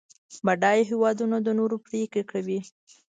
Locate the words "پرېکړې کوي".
1.87-2.59